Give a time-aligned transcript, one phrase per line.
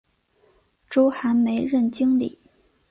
[0.89, 2.39] 周寒梅任经理。